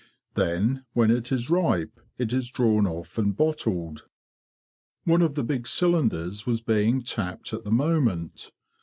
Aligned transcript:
Then, 0.33 0.83
when 0.93 1.11
it 1.11 1.31
is 1.31 1.51
ripe, 1.51 1.99
it 2.17 2.33
is 2.33 2.49
drawn 2.49 2.87
off 2.87 3.19
and 3.19 3.37
bottled." 3.37 4.07
One 5.03 5.21
of 5.21 5.35
the 5.35 5.43
big 5.43 5.67
cylinders 5.67 6.43
was 6.43 6.59
being 6.59 7.03
tapped 7.03 7.53
at 7.53 7.65
the 7.65 7.71
moment. 7.71 8.49